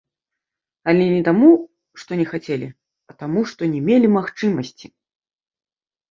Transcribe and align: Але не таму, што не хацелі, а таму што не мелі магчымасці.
Але 0.91 1.03
не 1.09 1.17
таму, 1.27 1.49
што 2.03 2.17
не 2.21 2.23
хацелі, 2.31 2.67
а 3.11 3.15
таму 3.19 3.43
што 3.51 3.61
не 3.75 3.81
мелі 3.91 4.07
магчымасці. 4.17 4.87